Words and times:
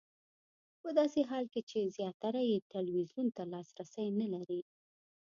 په 0.81 0.89
داسې 0.99 1.21
حال 1.29 1.45
کې 1.53 1.61
چې 1.69 1.91
زیاتره 1.97 2.41
یې 2.51 2.57
ټلویزیون 2.71 3.27
ته 3.35 3.43
لاسرسی 3.51 4.07
نه 4.19 4.27
لري. 4.33 4.61